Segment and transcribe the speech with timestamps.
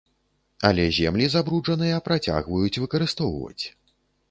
[0.69, 3.63] Але землі забруджаныя працягваюць выкарыстоўваць.